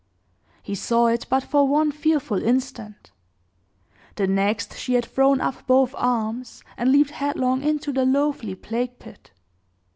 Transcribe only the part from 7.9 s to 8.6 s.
the loathly